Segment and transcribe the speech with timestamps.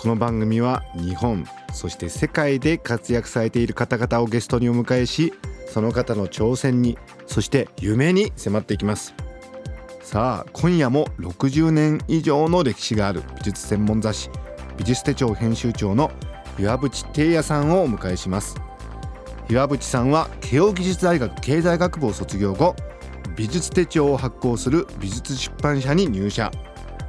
[0.00, 5.34] この番組は日本そして世界で活躍されている方々をゲストにお迎えし
[5.66, 9.14] その方の挑戦にそして夢に迫っていきます。
[10.00, 14.30] さあ今夜も60年以上の歴史がある美術専門雑誌
[14.78, 16.10] 美術手帳編集長の
[16.58, 18.56] 岩渕貞也さんをお迎えします。
[19.50, 22.74] 岩渕さんは慶應義塾大学経済学部を卒業後
[23.36, 26.50] 美術手帳を発行する美術出版社に入社。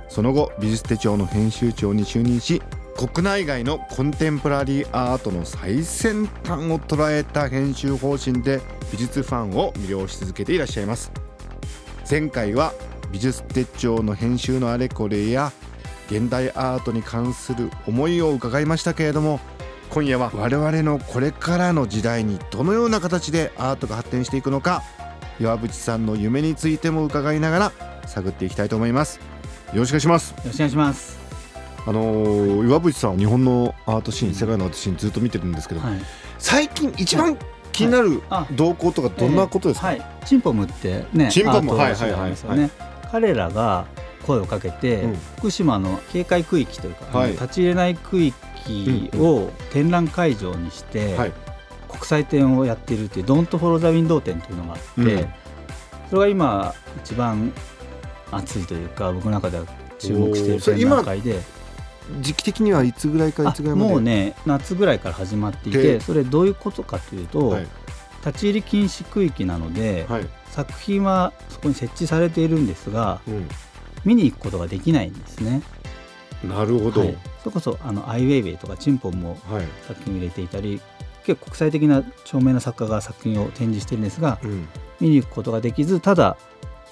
[0.10, 2.62] その後美術手帳の編集長に就任し
[3.02, 11.12] 国内外のコンテンポラリーアートの最先端を捉えた編集方針で美術ファンを魅了し続けていらっしゃいます。
[12.08, 12.74] 前回は
[13.12, 15.52] 美術手帳の編集のあれこれや
[16.12, 19.40] 現代アートに関する思いを伺いましたけれども
[19.90, 24.84] 今夜は我々のこれからの時代にどのような形でアートが発展していくのか
[25.40, 27.72] 岩渕さんの夢についても伺いながら
[28.06, 29.20] 探っていきたいと思います。
[29.74, 30.32] よろしくお願いします。
[30.34, 31.21] よろしくお願いします。
[31.86, 36.00] あのー岩渕さんは日本のアートシーン、世界のアートシーンずっと見てるんですけど、はい。
[36.38, 37.38] 最近一番
[37.72, 40.02] 気になるあ動向とかどんなことですか、はい。
[40.26, 42.70] チンポムってねチンポムアートの種類ありますよね。
[43.12, 43.86] 彼らが
[44.26, 45.16] 声をかけて、うん。
[45.38, 47.32] 福島の警戒区域というか、はい。
[47.32, 51.34] 立ち入れない区域を展覧会場にして、はい。
[51.90, 55.28] 国際展をやっているっていう「Don't Follow the Window 展」というのがあって、うん。
[56.10, 57.52] それが今一番
[58.32, 59.66] 熱いというか僕の中では
[60.00, 61.42] 注目している展覧会で
[62.20, 63.90] 時期的にはいつぐらいからいあつぐらいまで？
[63.92, 67.68] もうね夏ぐらいから始まっていでてそれどういうことかというと、はい。
[68.26, 73.50] 立ち入り禁止区域なので、はい、作品はそこに設置されているんですがうん、
[74.06, 75.64] 見に行くことができないんですね。
[76.44, 79.66] なるほど、はい、それこそあのアイウェイウェイとかチンポンもはい。
[79.88, 80.80] 作品を入れていたり
[81.26, 84.68] 結構国際的な著名な作家が作品を展示しているんですがうん、
[85.00, 86.38] 見に行くことができずただ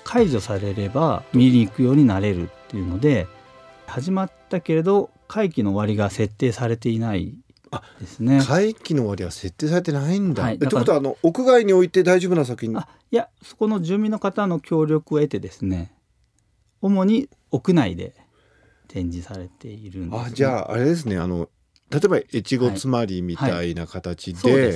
[0.04, 3.28] 解除されれば見に行くようになれるっていうので
[3.90, 7.36] 始まったけれど会期の終わりが設定されていない
[8.00, 8.42] ですね。
[8.42, 10.44] 会期の終わりは設定されてないんだ。
[10.44, 15.92] はいえってことはあの屋外に置いて大丈夫な作品あいやそこの住民の方の協力を得てですね
[16.82, 18.14] 主に屋内で
[18.88, 21.50] 展示されているんです、あじゃああれですねあの
[21.90, 24.74] 例えば越後つまりみたいな形で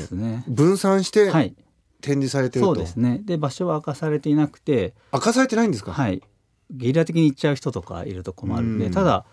[0.47, 1.56] 分散してはい。
[2.02, 3.22] 展示されてると、そうですね。
[3.23, 4.94] で場所は明かされていなくて。
[5.13, 6.22] 明かされてないんですか、はい
[6.72, 8.91] ゲリラ的に行っちゃう人とかいると困るんでうん。
[8.91, 9.25] ただ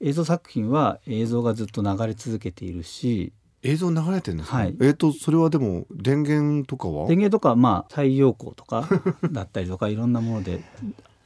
[0.00, 3.32] 映像作品は映像がずっと流れ続けているし
[3.62, 4.76] 映像流れてるんですか、はい。
[4.80, 7.08] えっ、とそれはでも電源とかは？
[7.08, 8.88] 電源とかはまあ太陽光とか
[9.32, 10.62] だったりとかいろんなもので。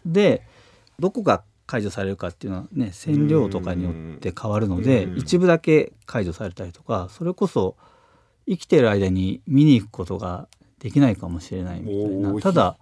[0.07, 0.43] で
[0.99, 5.19] どこが解除されるかっていうのはね線量とかによって変わるのでうん。
[5.19, 7.77] 一部だけ解除されたりとかそれこそ
[8.49, 10.49] 生きてる間に見に行くことが
[10.81, 12.77] できないかもしれないみたいおなーただ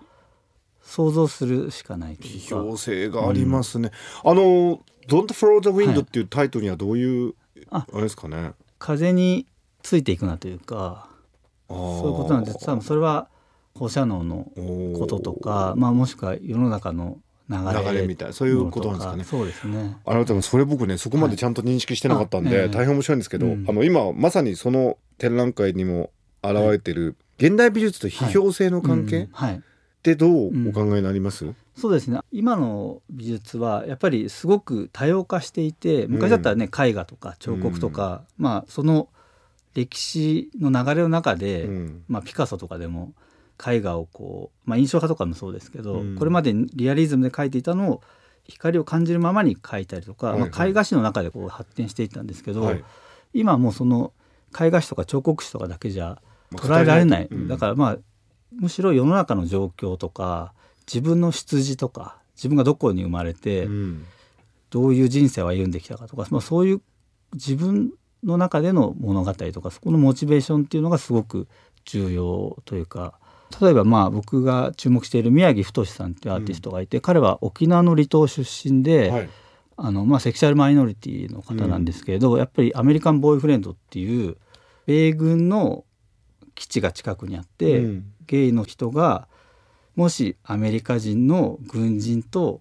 [0.83, 2.57] 想像するしかないというか。
[2.57, 3.91] 批評性がありますね、
[4.25, 7.35] あの「Don't Follow the Wind」っていうタイトルにはどういう、
[7.71, 7.87] あ。
[7.93, 8.53] あれですかね。
[8.79, 9.47] 風に
[9.83, 11.09] ついていくなというか
[11.69, 12.65] そそういうことなんです。
[12.65, 13.29] 多分それは
[13.75, 14.51] 放射能の
[14.99, 17.19] こととか、まあ、もしくは世の中の
[17.49, 17.57] 流
[17.93, 19.25] れみたいなそういうことなんですかね。
[19.25, 19.97] そうですね。
[20.05, 22.71] あなたもそれ僕ねそこまでちゃんと認識してなかったんで、はい。
[22.71, 23.67] 大変面白いんですけど、うん。
[23.69, 26.11] あの今まさにその展覧会にも
[26.43, 29.29] 現れてる現代美術と批評性の関係っうん。
[29.33, 29.63] はい
[30.09, 32.21] てどうお考えになります、そうですね。
[32.33, 39.09] 今の美術はやっぱりすごく多様化していて昔だったらね、絵画とか彫刻とか、まあその
[39.75, 42.05] 歴史の流れの中で、うん。
[42.09, 43.13] まあ、ピカソとかでも
[43.65, 46.17] 絵画をこう、まあ、印象派とかもそうですけど、うん。
[46.17, 48.03] これまでリアリズムで描いていたのを
[48.45, 50.51] 光を感じるままに描いたりとか、はいはい。
[50.51, 52.85] まあ、絵画史の中でこう発展していったんですけど、はい。
[53.35, 54.13] 今はもうその
[54.59, 57.47] 絵画史とか彫刻史とかだけじゃまあ捉えられない、うん。
[57.47, 57.99] だからまあ
[58.53, 60.53] むしろ世の中の状況とか
[60.87, 64.07] 自分の出自とか自分がどこに生まれて、うん。
[64.71, 66.83] どういう人生を歩んできたかとか、まあ、そういう
[67.33, 67.91] 自分
[68.23, 71.49] の中での物語とかそこのモチベーションっていうのがすごく
[71.85, 73.15] 重要というか
[73.61, 79.29] 例えばまあ僕が注目している宮城太さんっていうアーティストがいて、彼は沖縄の離島出身で、はい。
[79.81, 84.37] あのまあ、セクシャルマイノリティの方なんですけれど、やっぱりアメリカンボーイフレンドっていう
[84.87, 85.85] 米軍の
[86.59, 88.13] 基地が近くにあって、うん。
[88.27, 89.27] ゲイの人が
[89.97, 92.61] もしアメリカ人の軍人と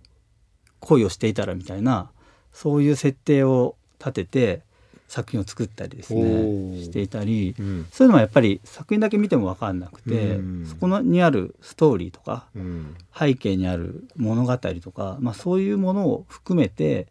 [0.80, 2.10] 恋をしていたらみたいな
[2.54, 4.62] そういう設定を立てて
[5.10, 6.84] 作品を作ったりですおねー。
[6.84, 7.88] していたりうん。
[7.92, 10.66] そういうのはやっぱり作品だけ見ても分かんなくてうん。
[10.66, 12.96] そこのにあるストーリーとかうん。
[13.18, 17.08] 背景にある物語とか、まあ、そういうものを含めて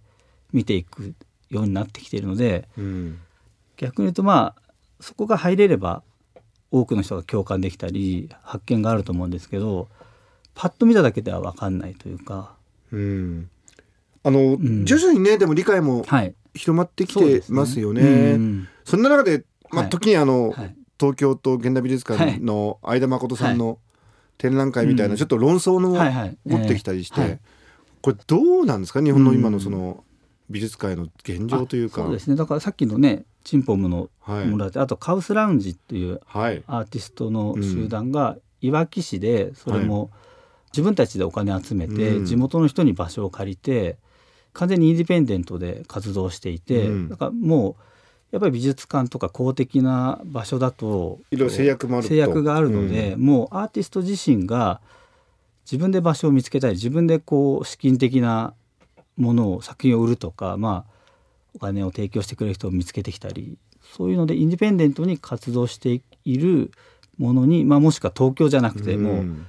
[0.52, 1.14] 見ていく
[1.50, 3.18] ようになってきているのでうん。
[3.76, 4.62] 逆に言うとまあ
[5.00, 6.02] そこが入れれば
[6.70, 9.88] 多くの人が共感できたり発見があると思うんですけど
[10.54, 12.56] パッと見ただけでは分かんないというか、
[12.90, 13.50] うん。
[14.24, 14.84] あの、ん。
[14.84, 18.02] 徐々にねでも理解もはい、広まってきてそうですますよね。
[18.02, 18.68] うん。
[18.84, 19.90] そんな中で、まあ、はい。
[19.90, 20.76] 時にあの、はい。
[20.98, 23.78] 東京と現代美術館の相田誠さんの
[24.38, 25.18] 展覧会みたいな、うん。
[25.18, 26.38] ちょっと論争のはいはい。
[26.46, 27.38] 持ってきたりして、
[28.00, 30.04] これどうなんですか日本の今のその
[30.48, 32.02] 美術界の現状というか。
[32.02, 32.36] そうですね。
[32.36, 34.46] だからさっきのねチンポムのはい。
[34.46, 36.64] ものだって、あとカウスラウンジっていうはい。
[36.66, 40.10] アーティストの集団がいわき市でそれも
[40.72, 42.26] 自分たちでお金集めてうん。
[42.26, 43.98] 地元の人に場所を借りて
[44.52, 47.08] 完全にインディペンデントで活動していてうん。
[47.08, 47.74] だからもう
[48.32, 52.08] やっぱり美術館とか公的な場所だといろいろ制約もあると。
[52.08, 54.80] 制約があるので、もうアーティスト自身が
[55.64, 58.54] 自分で場所を見つけたり自分でこう資金的な
[59.16, 60.95] ものを作品を売るとかまあ
[61.56, 63.58] お金を提供してくれる人を見つけてきたり
[63.94, 66.70] そういうのでインディペンデントに活動している
[67.18, 69.46] ものに、まあ、もしくは東京じゃなくても、ん。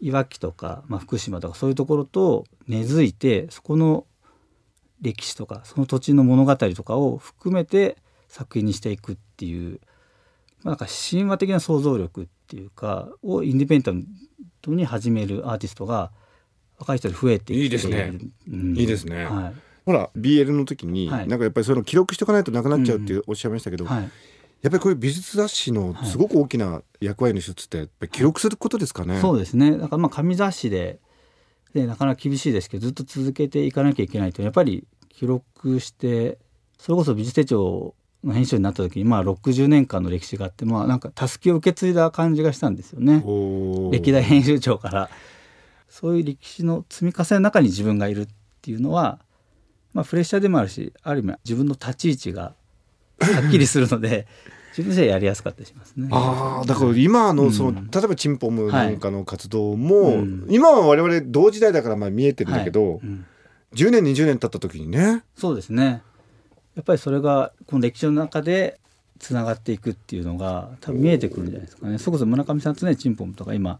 [0.00, 4.04] いわきとか、まあ、福島とかそういうところと根付いてそこの
[5.00, 7.96] 歴史とかその土地の物語とかを含めて
[8.26, 9.80] 作品にしていくっていう、
[10.64, 14.04] まあ、なんか神話的な想像力っていうかをインディペンデン
[14.60, 16.10] トに始めるアーティストが
[16.78, 18.12] 若い人で増えてきていいですね。
[18.50, 18.76] うん。
[18.76, 19.24] いいですね。
[19.24, 21.28] はいほら BL の時に、はい。
[21.28, 24.02] なんかやっぱりそういうの記録しておかないとなくなっちゃうっておっしゃいましたけど、はい。
[24.62, 29.20] やっぱりこういう美術雑誌のすごく大きな役割の一つってやっぱり記録することですかね？
[29.20, 29.72] そうですね。
[29.72, 31.00] だからまあ紙雑誌で
[31.74, 34.42] でなかなか厳しいですけどずっと続けていかなきゃいけないと。
[34.42, 36.38] やっぱり記録して
[36.78, 43.24] それこそ美術手帳の編集になった時にまあ60年間の歴史があってまあなんかたすきを受け継いだ感じがしたんですよね。
[43.90, 45.10] 歴代編集長から。
[45.88, 48.28] そういう歴史の積み重ねの中に自分がいるっ
[48.62, 49.18] ていうのは、
[49.92, 52.54] まあ、プレッシャーでもあるしある意味自分の立ち位置が
[53.20, 54.26] はっきりするので
[54.76, 56.08] 自分としてはやりやすかったりしますね。
[56.10, 57.90] ああだから今のその、うん。
[57.90, 60.46] 例えばチンポムなんかの活動も、うん。
[60.48, 63.00] 今は我々同時代だからまあ見えてるんだけど、はい。
[63.02, 63.26] うん。
[63.74, 65.24] 10年20年経った時にね。
[65.36, 66.02] そうですね。
[66.74, 68.80] やっぱりそれがこの歴史の中で
[69.18, 71.98] つながっていくっていうのが多分見えてくるんじゃないですかね。
[71.98, 73.78] それこそ村上さんとねチンポムとか今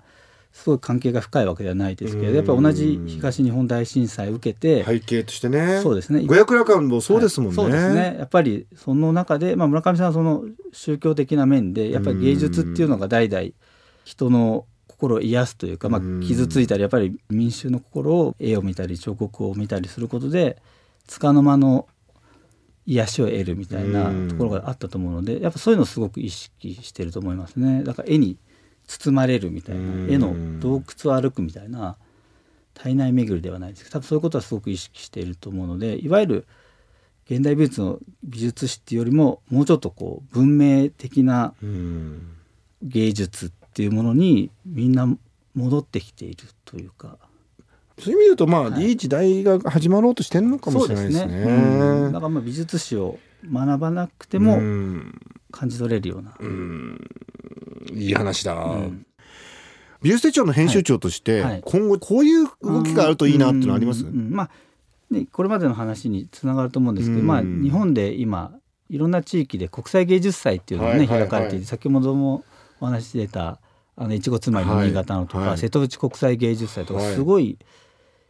[0.52, 2.26] すごい関係が深いわけではないですけうん。
[2.26, 5.80] どやっぱり同じ東日本大震災を受けて、背景としてね。
[5.82, 6.22] そうですね。
[6.26, 7.62] 五百羅漢もそうですもんね。
[7.62, 7.72] はい。
[7.72, 8.16] そうですね。
[8.18, 13.48] やっぱりその中で、まあ、村上さんはその宗教的な面でやっぱり芸術っていうのが代々
[14.04, 20.60] 人の心を癒すというか、まあうん、傷ついたりやっぱり民衆の心を絵を見たり彫刻を見たりすることで
[21.08, 21.88] 束の間の
[22.86, 24.28] 癒しを得るみたいなうん。
[24.28, 27.82] ところがあったと思うのでやっぱそういうのをすごく意識してると思いますね。
[27.82, 28.36] だから絵に
[28.86, 30.06] 包まれるみたいうん。
[30.08, 31.96] な絵の洞窟を歩くみたいな
[32.74, 36.46] 体内巡りではないですけど多分そういうことはすごく意識していると思うのでいわゆる
[37.30, 42.36] 現代美術の美術史っていうよりももうちょっとこう文明的なうん。
[42.82, 45.06] 芸術っていうものにみんな
[45.54, 47.16] 戻ってきているというか。
[47.98, 48.88] そういう意味で言うとまあ、はい。
[48.88, 51.34] い、い時代が始まろうとしてるのかもしれないですね。
[51.34, 52.12] うん。
[52.12, 55.20] だからまあ美術史を学ばなくてもうん。
[55.52, 56.98] 感じ取れるような、うん
[57.92, 58.54] いい話だ。
[58.54, 59.06] うん。
[60.02, 61.52] 美術手帳の編集長として、はい。
[61.52, 64.30] はい今後こういう動きがあるといいなっていうのあります、うんうんうん。
[64.32, 64.50] まあ
[65.10, 67.26] ね、これまでの話につながると思うんですけど、うん。
[67.26, 68.52] まあ、日本で今
[68.90, 71.28] いろんな地域で国際芸術祭っていうのがね、はいはいはい。
[71.28, 72.44] 開かれていて先ほども
[72.80, 73.60] お話し出た
[73.96, 75.58] あのいちごつまりの新潟のとか、はいはい。
[75.58, 77.14] 瀬戸内国際芸術祭とかはい。
[77.14, 77.58] すごい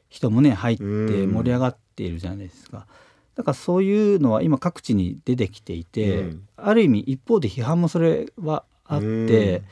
[0.09, 1.33] 人もね入ってうん。
[1.33, 2.87] 盛り上がっているじゃないですか。
[3.35, 6.49] だからそういうのは今各地に出てきていて、うん。
[6.57, 9.63] ある意味一方で批判もそれはあって、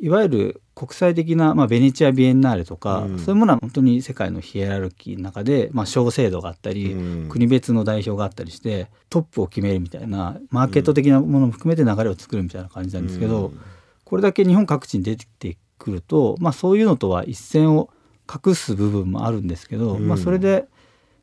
[0.00, 0.06] うん。
[0.06, 3.18] いわゆる国際的な、まあ、ベネチア・ビエンナーレとか、うん。
[3.18, 7.28] そういうものは本当に世界のヒエラルキーの中で、まあ、小制度があったり、うん。
[7.28, 13.60] 国別の代表があったりしてトップを決めるみたいなマーケット的なものも含めて流れを作るみたいな感じなんですけど、うん。
[14.04, 17.90] これだけ日本各地に出てくると、まあ、そういうのとは一線を
[18.32, 20.08] 隠す部分もあるんですけど、うん。
[20.08, 20.66] まあ、それで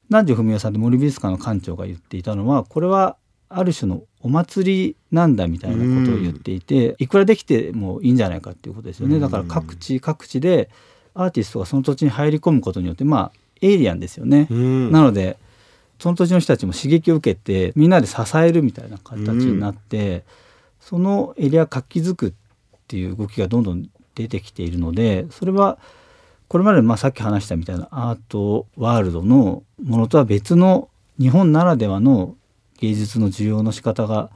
[0.09, 3.17] 南條文夫さんと森美術館の館長が言っていたのはこれは
[3.53, 9.19] ある種のお祭りなんだみたいなことを言っていて、いくらできてもいいんじゃないかっていうことですよね。
[9.19, 10.69] だから各地各地で
[11.13, 13.31] アーティストがその土地に入り込むことによってまあ
[13.61, 14.47] エイリアンですよね。
[14.49, 15.37] うんなので
[15.99, 20.23] その土地の人たちも刺激を受けてみんなで支えるみたいな形になって、
[20.79, 22.33] そのエリア活気づくっ
[22.87, 25.77] ていう動きがどんどん出てきているのでそれは
[26.47, 30.89] これまでまあさっき話したみたいなアートワールドのものとは別の
[31.19, 32.35] 日本ならではの
[32.81, 34.31] 芸術の需要の仕方が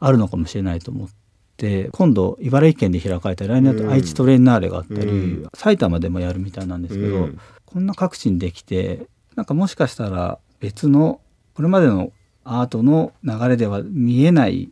[0.00, 1.08] あるのかもしれないと思っ
[1.56, 5.48] て今度茨城県で開かれた来年だと愛知トレーナーレがあったり、うん。
[5.54, 7.40] 埼玉でもやるみたいなんですけど、うん。
[7.66, 11.20] こんな各地にできてなんかもしかしたら別の
[11.54, 12.12] これまでの
[12.44, 14.70] アートの流れでは見えない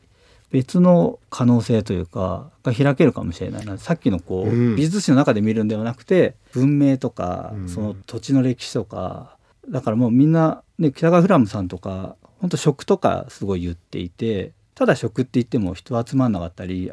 [0.50, 3.78] 別の可能性というかが開けるかもしれないな。
[3.78, 4.76] さっきのこう、うん。
[4.76, 7.68] 美術史の中で見るんではなくて文明とか、うん。
[7.68, 9.36] その土地の歴史とか
[9.68, 16.90] だからもうみんな、ね、北川フラムさんとか本当食とかすごい言っていてただ食って言っても人集まんなかったり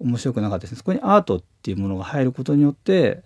[0.00, 3.22] 面白くなかったですねそこにアートっていうものが入ることによって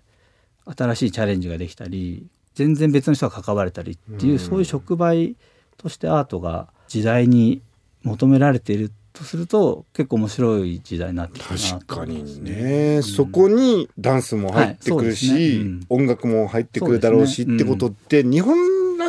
[0.77, 4.39] 新しいチャレンジができたり全然別の人が関われたりっていう、うん。
[4.39, 5.37] そういう触媒
[5.77, 7.63] としてアートが時代に
[8.03, 15.41] 求められているとすると結構面白い時代になってきたな確かにね、そこにダンスも入ってくるし、はい。
[15.41, 15.57] ね。
[15.57, 15.87] うん。
[15.89, 18.57] 音楽も入ってくるだろうしってことって、日本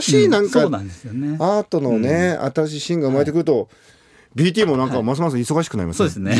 [0.01, 3.69] らしいなんか、アートのね、新しいシーンが生まれてくると、
[4.35, 6.35] BT もなんかますます忙しくなりますそうですね。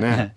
[0.00, 0.34] ね。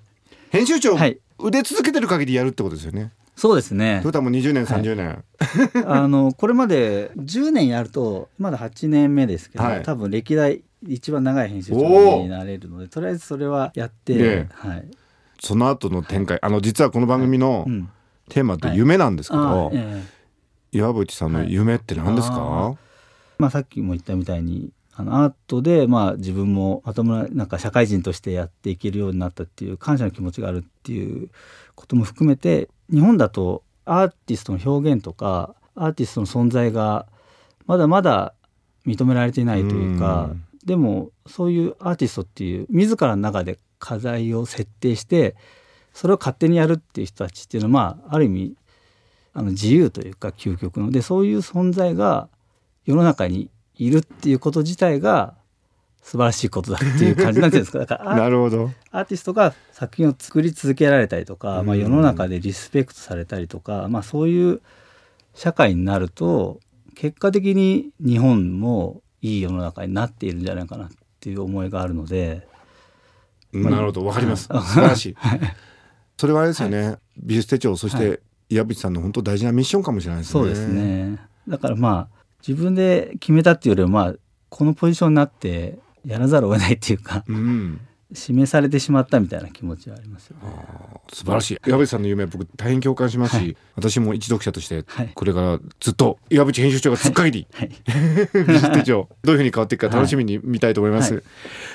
[0.51, 1.19] 編集長、はい。
[1.39, 3.12] 腕続けてる限りやるってことですよね。
[3.36, 4.00] そうですね。
[4.01, 5.24] トヨタも20年30年、
[5.86, 9.84] あのこれまで10年やるとまだ8年目ですけど、はい。
[9.84, 14.48] 多分歴代一番長い編集長になれるのでとりあえずそれはやって、ねえ。
[14.51, 14.86] はい。
[15.39, 16.39] その後の展開。
[16.41, 17.89] あの実はこの番組のうん。
[18.29, 19.72] テーマって夢なんですけど、
[20.77, 22.77] 岩渕さんの夢って何ですか、はい
[23.39, 31.29] まあ、さっきも言ったみたいにあのアートでまあ自分もまともななんか社会人としてやっていけるようになったっていう感謝の気持ちがあるっていう
[31.75, 37.05] ことも含めて日本だとアーティストの表現とかアーティストの存在が
[37.67, 38.34] まだまだ
[38.88, 40.43] 認められていないというかうん。
[40.65, 45.36] でもそういうアーティストっていう自らの中で課題を設定して
[45.93, 48.55] それを勝手にやるっていう人たちっていうのはまあある意味
[49.38, 50.89] あの自由というか究極の。
[50.89, 52.27] でそういう存在が
[52.86, 55.36] 世の中にいるっていうこと自体が
[56.01, 57.77] 素晴らしいことだっていう感じなんていうんですか。
[57.77, 58.72] だから アなるほど。
[58.89, 61.82] アーティストが作品を作り続けられたりとか、まあ、うん。
[61.82, 64.62] 世の中でリスペクトされたりとか、まあ、そういう
[65.36, 66.60] 社会になると
[66.96, 70.89] 結果的に日本もいい世の中になっているんじゃないかなっ
[71.20, 72.48] ていう思いがあるので
[73.53, 74.03] なるほど。
[74.03, 74.51] わかります。
[74.51, 75.15] はい素晴らし い。
[76.17, 80.32] それはあれですよね、美術手帳そして岩渕さんの本当大事なミッションかもしれないですね。
[80.34, 81.20] そうですね。
[81.48, 84.16] だからまあ自分で決めたっていうよりはまあ
[84.50, 87.82] このポジションになってやらざるを得ないっていうかうん。
[88.13, 90.44] 示されてしまったみたいな気持ちはありますよね。
[91.12, 91.60] 素晴らしい。
[91.68, 97.72] 岩渕さんの夢僕大変共感しますし、私も一読者としてはいこれからずっと岩渕編集長がつく限り、はい、
[98.48, 101.24] 美術手帳どういうふうに変わっていくか楽しみに見たいと思います、はい。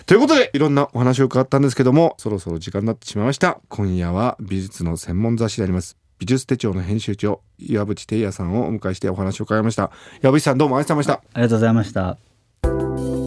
[0.06, 3.60] ということでいろんなお話を伺ったんですけどもそろそろ時間になってしまいました。
[3.68, 9.90] 今夜は美術の専門雑誌であります美術手帳の編集長岩渕哲也さんをお迎えしてお話を伺いました
[10.22, 13.22] 岩渕さんどうもありがとうございましたありがとうございました。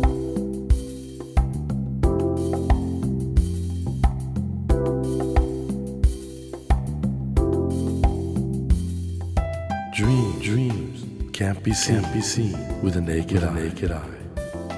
[9.94, 13.54] Dreams, dreams can't be seen, can't be seen with the naked, eye.
[13.54, 14.02] naked eye.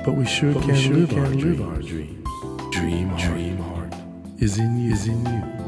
[0.03, 1.61] But we sure But we can, sure live, can our live dreams.
[1.61, 2.27] our dreams.
[2.71, 3.93] Dream, dream heart
[4.39, 5.66] is in you, is in you,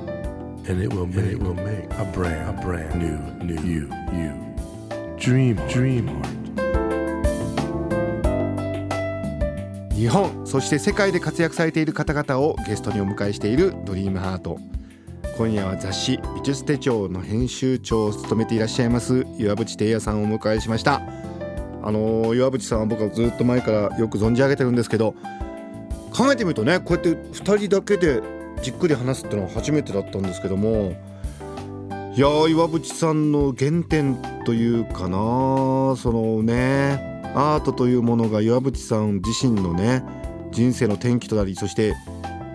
[0.68, 4.34] and it will make, it will make a brand, a brand new, new you, you.
[5.18, 6.40] Dream, dream heart.
[10.00, 14.58] 日本そして世界で活躍されている方々をゲストにお迎えしているドリームハート
[15.38, 21.02] 今夜は雑誌美術手帳の編集長を務めていらっしゃいます岩渕哲也さんをお迎えしました
[21.82, 25.16] あのー岩渕さんは僕はずっと前からよく存じ上げてるんですけど
[26.16, 28.22] 考えてみるとねこうやって2人だけで
[28.62, 30.96] じっくり話すってのは初めてだったんですけども
[32.16, 40.04] いやー岩渕さんの原点というかなそのねアートというものが岩渕さん自身のね
[40.52, 41.96] 人生の転機となりそして、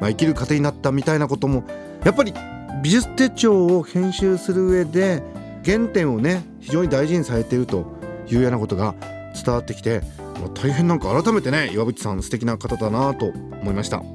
[0.00, 1.64] まあ、生きる糧になったみたいなことも
[2.04, 2.34] やっぱり
[2.82, 5.22] 美術手帳を編集する上で
[5.64, 7.86] 原点をね非常に大事にされていると
[8.28, 8.94] いうようなことが
[9.34, 10.00] 伝わってきて
[10.40, 14.13] もう大変なんか改めてね岩渕さん素敵な方だなと思いました。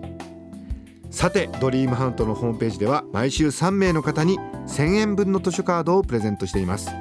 [1.09, 4.37] さてドリームハントのホームページでは毎週3名の方に
[4.67, 6.91] 1000円分の図書カードをプレゼントしています。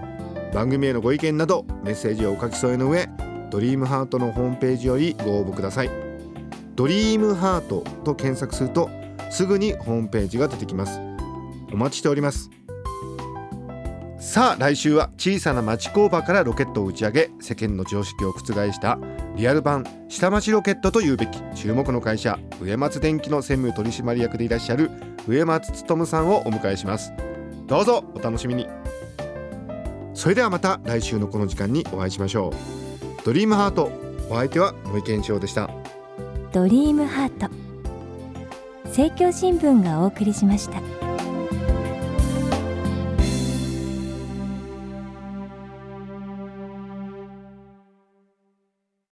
[0.53, 3.07] 番組へのご意見などメッセージをお書き添えの上
[3.51, 5.91] ドリームハートのホームページよりご応募ください。
[6.75, 8.89] ドリームハートと検索すると
[9.31, 11.01] すぐにホームページが出てきます。
[11.73, 12.51] お待ちしております。
[14.29, 18.99] さあ来週は小さな町工場からロケットを打ち上げ世間の常識を覆した
[19.37, 24.91] リアル版下町ロケットというべき注目の会社植松電機の専務取締役でいらっしゃる
[25.27, 27.11] 植松勉さんをお迎えします。
[27.67, 28.69] どうぞお楽しみに。
[30.13, 33.25] それではまた来週のこの時間にお会いしましょう。
[33.25, 33.91] ドリームハート
[34.29, 35.71] お相手は森健一郎でした。
[36.53, 37.49] ドリームハート。
[38.89, 40.98] 政教新聞がお送りしました。